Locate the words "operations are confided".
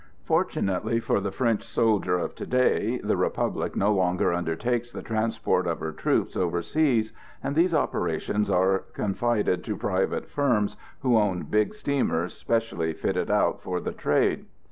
7.75-9.63